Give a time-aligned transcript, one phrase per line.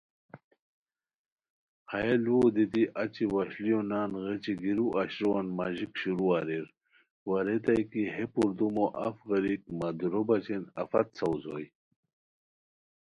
[1.91, 6.65] ہیہُ لوؤ دیتی اچی وشلیو نان غیچی گیرو اشرووان ماژیک شروع اریر
[7.27, 11.65] وا ریتائے کی ہے پردومو اف غیریک مہ دُورو بچین آفت ساؤز ہوئے